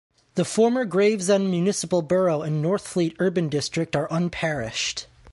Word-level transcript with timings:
The 0.33 0.45
former 0.45 0.83
Gravesend 0.83 1.51
Municipal 1.51 2.01
Borough 2.01 2.41
and 2.41 2.59
Northfleet 2.65 3.15
Urban 3.19 3.49
District 3.49 3.95
are 3.95 4.07
unparished. 4.09 5.05